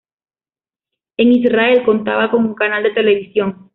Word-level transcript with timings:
En 1.17 1.31
Israel 1.31 1.83
contaba 1.85 2.31
con 2.31 2.43
un 2.43 2.55
canal 2.55 2.81
de 2.81 2.89
televisión. 2.93 3.69